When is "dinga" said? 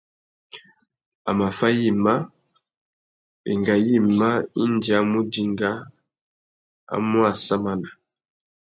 5.33-5.71